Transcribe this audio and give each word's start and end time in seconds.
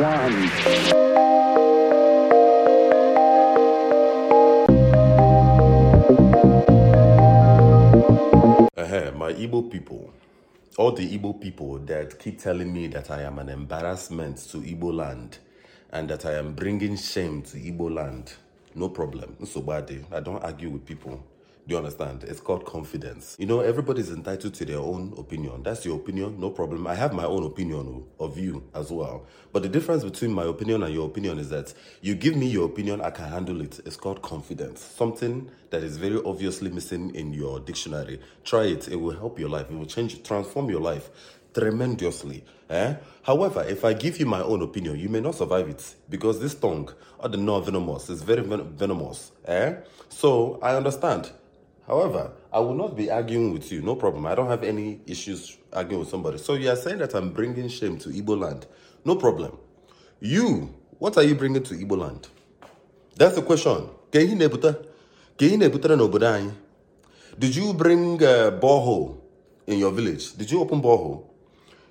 one. 0.00 0.50
My 9.26 9.32
Igbo 9.32 9.68
people, 9.68 10.12
all 10.78 10.92
the 10.92 11.18
Igbo 11.18 11.40
people 11.40 11.78
that 11.80 12.16
keep 12.20 12.40
telling 12.40 12.72
me 12.72 12.86
that 12.88 13.10
I 13.10 13.22
am 13.22 13.40
an 13.40 13.48
embarrassment 13.48 14.36
to 14.50 14.58
Igbo 14.58 14.94
land 14.94 15.38
and 15.90 16.08
that 16.10 16.24
I 16.26 16.34
am 16.34 16.54
bringing 16.54 16.96
shame 16.96 17.42
to 17.42 17.56
Igbo 17.56 17.92
land, 17.92 18.34
no 18.76 18.88
problem. 18.88 19.34
So 19.44 19.62
bad. 19.62 19.90
I 20.12 20.20
don't 20.20 20.40
argue 20.44 20.70
with 20.70 20.86
people. 20.86 21.24
Do 21.66 21.72
you 21.72 21.78
understand? 21.78 22.22
It's 22.22 22.38
called 22.38 22.64
confidence. 22.64 23.34
You 23.40 23.46
know, 23.46 23.58
everybody's 23.58 24.10
entitled 24.10 24.54
to 24.54 24.64
their 24.64 24.78
own 24.78 25.12
opinion. 25.18 25.64
That's 25.64 25.84
your 25.84 25.96
opinion, 25.96 26.38
no 26.38 26.50
problem. 26.50 26.86
I 26.86 26.94
have 26.94 27.12
my 27.12 27.24
own 27.24 27.42
opinion 27.42 28.04
of 28.20 28.38
you 28.38 28.62
as 28.72 28.92
well. 28.92 29.26
But 29.52 29.64
the 29.64 29.68
difference 29.68 30.04
between 30.04 30.32
my 30.32 30.44
opinion 30.44 30.84
and 30.84 30.94
your 30.94 31.06
opinion 31.06 31.40
is 31.40 31.48
that 31.50 31.74
you 32.02 32.14
give 32.14 32.36
me 32.36 32.46
your 32.46 32.66
opinion, 32.66 33.00
I 33.00 33.10
can 33.10 33.28
handle 33.28 33.60
it. 33.62 33.80
It's 33.84 33.96
called 33.96 34.22
confidence. 34.22 34.80
Something 34.80 35.50
that 35.70 35.82
is 35.82 35.96
very 35.96 36.20
obviously 36.24 36.70
missing 36.70 37.12
in 37.16 37.32
your 37.32 37.58
dictionary. 37.58 38.20
Try 38.44 38.66
it, 38.66 38.86
it 38.86 38.96
will 38.96 39.16
help 39.16 39.36
your 39.40 39.48
life, 39.48 39.68
it 39.68 39.76
will 39.76 39.86
change, 39.86 40.22
transform 40.22 40.70
your 40.70 40.80
life 40.80 41.10
tremendously. 41.52 42.44
Eh? 42.70 42.94
However, 43.22 43.64
if 43.68 43.84
I 43.84 43.92
give 43.92 44.20
you 44.20 44.26
my 44.26 44.40
own 44.40 44.62
opinion, 44.62 45.00
you 45.00 45.08
may 45.08 45.20
not 45.20 45.34
survive 45.34 45.68
it 45.68 45.96
because 46.08 46.38
this 46.38 46.54
tongue, 46.54 46.92
or 47.18 47.28
the 47.28 47.38
non 47.38 47.64
venomous, 47.64 48.08
is 48.08 48.22
very 48.22 48.42
ven- 48.42 48.68
venomous. 48.76 49.32
Eh? 49.46 49.74
So 50.08 50.60
I 50.62 50.76
understand. 50.76 51.32
However, 51.86 52.32
I 52.52 52.58
will 52.60 52.74
not 52.74 52.96
be 52.96 53.10
arguing 53.10 53.52
with 53.52 53.70
you. 53.70 53.80
No 53.82 53.94
problem. 53.94 54.26
I 54.26 54.34
don't 54.34 54.48
have 54.48 54.64
any 54.64 55.00
issues 55.06 55.56
arguing 55.72 56.00
with 56.00 56.08
somebody. 56.08 56.38
So 56.38 56.54
you 56.54 56.68
are 56.70 56.76
saying 56.76 56.98
that 56.98 57.14
I'm 57.14 57.30
bringing 57.32 57.68
shame 57.68 57.96
to 57.98 58.08
Igbo 58.08 58.38
land. 58.38 58.66
No 59.04 59.14
problem. 59.16 59.56
You, 60.20 60.74
what 60.98 61.16
are 61.16 61.22
you 61.22 61.34
bringing 61.36 61.62
to 61.62 61.74
Igbo 61.74 61.96
land? 61.98 62.28
That's 63.14 63.36
the 63.36 63.42
question. 63.42 63.88
Did 67.38 67.54
you 67.56 67.74
bring 67.74 68.14
a 68.22 68.50
borehole 68.60 69.18
in 69.66 69.78
your 69.78 69.92
village? 69.92 70.32
Did 70.36 70.50
you 70.50 70.60
open 70.60 70.82
borehole? 70.82 71.24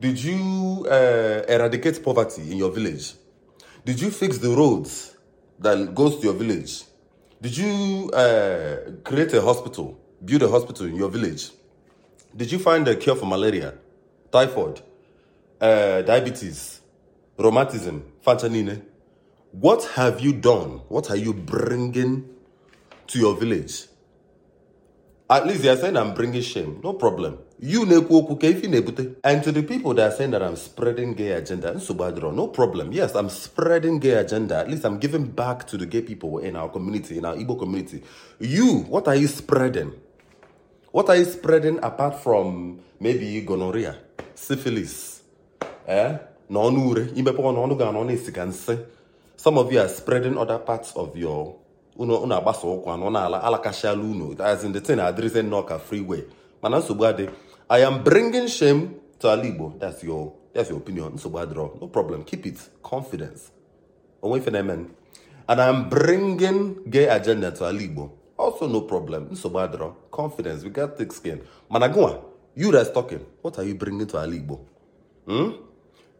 Did 0.00 0.22
you 0.22 0.86
uh, 0.88 1.42
eradicate 1.48 2.02
poverty 2.02 2.50
in 2.52 2.58
your 2.58 2.70
village? 2.70 3.14
Did 3.84 4.00
you 4.00 4.10
fix 4.10 4.38
the 4.38 4.50
roads 4.50 5.16
that 5.58 5.94
goes 5.94 6.16
to 6.18 6.24
your 6.24 6.34
village? 6.34 6.84
Did 7.42 7.56
you 7.56 8.10
uh, 8.10 8.76
create 9.02 9.32
a 9.32 9.40
hospital, 9.40 9.98
build 10.22 10.42
a 10.42 10.48
hospital 10.48 10.84
in 10.84 10.94
your 10.94 11.08
village? 11.08 11.50
Did 12.36 12.52
you 12.52 12.58
find 12.58 12.86
a 12.86 12.94
cure 12.94 13.16
for 13.16 13.24
malaria, 13.24 13.72
typhoid, 14.30 14.82
uh, 15.58 16.02
diabetes, 16.02 16.82
rheumatism, 17.38 18.04
fantanine? 18.26 18.82
What 19.52 19.84
have 19.94 20.20
you 20.20 20.34
done? 20.34 20.82
What 20.88 21.10
are 21.10 21.16
you 21.16 21.32
bringing 21.32 22.28
to 23.06 23.18
your 23.18 23.34
village? 23.36 23.86
At 25.30 25.46
least 25.46 25.62
they 25.62 25.68
are 25.68 25.76
saying 25.76 25.96
I'm 25.96 26.12
bringing 26.12 26.42
shame. 26.42 26.80
No 26.82 26.92
problem. 26.92 27.38
You 27.60 27.86
na-ekwu 27.86 28.26
okwu. 28.26 29.16
And 29.22 29.44
to 29.44 29.52
the 29.52 29.62
people 29.62 29.94
that 29.94 30.12
are 30.12 30.16
saying 30.16 30.32
that 30.32 30.42
I'm 30.42 30.56
spreading 30.56 31.14
gay 31.14 31.30
agenda, 31.30 31.72
no 31.72 32.48
problem. 32.48 32.90
Yes, 32.90 33.14
I'm 33.14 33.28
spreading 33.28 34.00
gay 34.00 34.14
agenda. 34.14 34.56
At 34.56 34.68
least 34.68 34.84
I'm 34.84 34.98
giving 34.98 35.26
back 35.26 35.68
to 35.68 35.76
the 35.76 35.86
gay 35.86 36.02
people 36.02 36.38
in 36.38 36.56
our 36.56 36.68
community, 36.68 37.18
in 37.18 37.24
our 37.24 37.36
Igbo 37.36 37.60
community. 37.60 38.02
You, 38.40 38.78
what 38.88 39.06
are 39.06 39.14
you 39.14 39.28
spreading? 39.28 39.92
What 40.90 41.08
are 41.08 41.16
you 41.16 41.24
spreading 41.26 41.78
apart 41.80 42.20
from 42.20 42.80
maybe 42.98 43.40
gonorrhea, 43.42 43.98
syphilis, 44.34 45.22
eh? 45.86 46.18
Some 46.50 46.66
of 49.58 49.72
you 49.72 49.78
are 49.78 49.88
spreading 49.88 50.36
other 50.36 50.58
parts 50.58 50.92
of 50.96 51.16
your 51.16 51.54
unu 52.00 52.34
agbasa 52.34 52.66
ụkwa 52.66 52.96
na 52.96 53.06
ụnụ 53.06 53.18
ala 53.18 53.38
alakasịala 53.42 54.02
unu. 54.02 54.34
As 54.42 54.64
in 54.64 54.72
the 54.72 54.80
thing 54.80 54.96
adịrịzi 55.00 55.42
nnọọ 55.42 55.62
ka 55.66 55.78
freeway 55.78 56.22
mana 56.62 56.78
nsogbu 56.78 57.04
adị. 57.06 57.28
I 57.68 57.84
am 57.84 58.02
bringing 58.02 58.48
shame 58.48 58.88
to 59.18 59.28
ala 59.30 59.42
Igbo. 59.44 59.78
That's 59.78 60.02
your 60.02 60.32
that's 60.54 60.70
your 60.70 60.78
opinion. 60.78 61.12
Nsogbu 61.12 61.38
adịrọ. 61.38 61.80
No 61.80 61.86
problem. 61.88 62.24
Keep 62.24 62.46
it. 62.46 62.58
Confidence. 62.82 63.50
Onwe 64.22 64.38
ife 64.38 64.50
na-eme. 64.50 64.86
And 65.48 65.60
I'm 65.60 65.88
bringing 65.88 66.76
gay 66.90 67.06
agenda 67.08 67.50
to 67.50 67.64
ala 67.66 67.78
Igbo. 67.80 68.10
Also 68.38 68.66
no 68.66 68.80
problem. 68.80 69.28
Nsogbu 69.30 69.58
adịrọ. 69.58 69.92
Confidence. 70.10 70.64
We 70.64 70.70
got 70.70 70.96
thick 70.96 71.12
skin. 71.12 71.40
Mana 71.70 71.88
gụnwa 71.88 72.20
you 72.56 72.72
that's 72.72 72.90
talking. 72.90 73.24
What 73.42 73.58
are 73.58 73.64
you 73.64 73.74
bringing 73.74 74.06
to 74.06 74.16
ala 74.18 74.32
Igbo? 74.34 74.58
Hmm? 75.26 75.50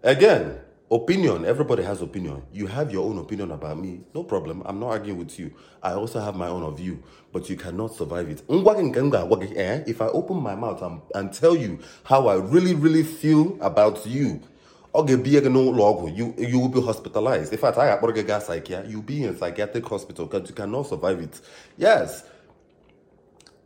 Again, 0.03 0.59
opinion. 0.91 1.45
Everybody 1.45 1.83
has 1.85 2.03
opinion. 2.03 2.43
You 2.53 2.67
have 2.67 2.91
your 2.93 3.05
own 3.09 3.19
opinion 3.19 3.51
about 3.53 3.79
me. 3.79 4.01
No 4.15 4.25
problem. 4.25 4.63
I'm 4.67 4.81
not 4.81 4.89
arguing 4.89 5.19
with 5.19 5.39
you. 5.39 5.53
I 5.83 5.93
also 5.93 6.21
have 6.21 6.35
my 6.37 6.49
own 6.49 6.63
of 6.63 6.81
you, 6.81 7.03
but 7.33 7.49
you 7.49 7.57
cannot 7.57 7.95
survive 7.95 8.29
it. 8.29 8.43
If 8.49 10.03
I 10.03 10.07
open 10.09 10.37
my 10.43 10.55
mouth 10.55 10.83
and, 10.83 11.01
and 11.15 11.33
tell 11.33 11.57
you 11.57 11.79
how 12.05 12.27
I 12.29 12.35
really, 12.37 12.75
really 12.75 13.03
feel 13.05 13.57
about 13.61 14.05
you. 14.07 14.41
You, 14.93 16.35
you 16.37 16.59
will 16.59 16.69
be 16.69 16.83
hospitalized. 16.83 17.53
In 17.53 17.59
fact, 17.61 17.79
I 17.79 17.97
gaa 18.23 18.41
psychiatrist. 18.41 18.91
You'll 18.91 19.03
be 19.03 19.23
in 19.23 19.37
psychiatric 19.39 19.87
hospital 19.87 20.27
because 20.27 20.49
you 20.49 20.55
cannot 20.57 20.89
survive 20.89 21.21
it. 21.21 21.41
Yes. 21.79 22.25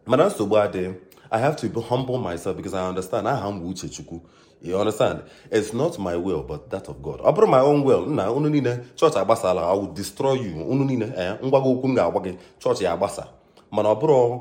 Nsogbu 0.07 1.01
I 1.33 1.39
have 1.39 1.57
to 1.57 1.81
humble 1.81 2.19
myself 2.19 2.57
because 2.59 2.75
I 2.75 2.87
understand. 2.87 3.27
I 3.27 3.41
m 3.49 3.61
bụ 3.61 3.69
Uche 3.73 3.89
Chukwu. 3.89 4.21
You 4.65 4.79
understand? 4.81 5.21
It's 5.51 5.75
not 5.75 5.99
my 5.99 6.17
will, 6.17 6.43
but 6.43 6.71
that 6.71 6.89
of 6.89 7.03
God. 7.03 7.21
Ọ 7.21 7.33
bụrụ 7.35 7.47
my 7.49 7.61
own 7.61 7.85
will, 7.85 8.07
nna 8.07 8.31
unu 8.33 8.49
niile 8.49 8.79
chọọchị 8.97 9.19
agbasala, 9.19 9.61
I 9.63 9.75
will 9.77 9.93
destroy 9.95 10.33
you. 10.35 10.65
Unu 10.69 10.85
niile, 10.85 11.13
eh, 11.17 11.37
ngwa 11.45 11.61
gị 11.61 11.69
okwu 11.69 11.89
m 11.89 11.95
ga-agwa 11.95 12.23
gị, 12.25 12.35
chọọchị 12.61 12.85
ya 12.85 12.93
agbasa. 12.93 13.27
Mana 13.71 13.89
ọ 13.89 14.01
bụrụ 14.01 14.41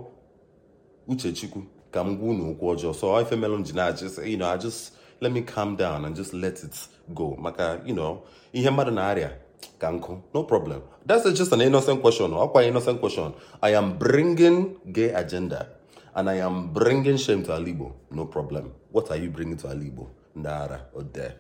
Uche 1.08 1.32
Chukwu 1.34 1.62
ka 1.92 2.04
m 2.04 2.18
gwa 2.18 2.30
unu 2.30 2.52
okwu. 2.52 2.94
So 2.94 3.20
ife 3.22 3.36
melụ 3.36 3.56
m 3.58 3.64
ji 3.64 3.74
na-ajụ, 3.74 4.26
you 4.26 4.38
know, 4.38 4.48
I 4.48 4.58
just 4.58 4.94
let 5.20 5.32
me 5.34 5.42
calm 5.42 5.76
down 5.76 6.06
and 6.06 6.16
just 6.16 6.34
let 6.34 6.64
it 6.64 6.88
go. 7.14 7.36
Maka, 7.38 7.82
you 7.86 7.94
know, 7.94 8.22
ihe 8.54 8.70
mmadụ 8.70 8.92
na-arịa 8.92 9.32
ka 9.80 9.92
nkụ. 9.92 10.18
No 10.34 10.44
problem. 10.44 10.82
That's 11.06 11.30
just 11.34 11.52
an 11.52 11.60
innocent 11.62 12.02
question. 12.02 12.32
Ọkwa 12.32 12.64
innocent 12.66 13.00
question. 13.02 13.34
I 13.62 13.72
am 13.76 13.98
bringing 13.98 14.78
gay 14.94 15.10
agenda. 15.14 15.68
And 16.16 16.30
I 16.30 16.36
am 16.36 16.72
bringing 16.72 17.18
shame 17.18 17.44
to 17.44 17.52
Alibo. 17.52 17.94
No 18.12 18.26
problem. 18.26 18.72
What 18.92 19.10
are 19.12 19.18
you 19.18 19.30
bringing 19.30 19.58
to 19.58 19.68
Alibo? 19.68 20.10
Nara 20.36 20.86
or 20.94 21.04
there? 21.04 21.36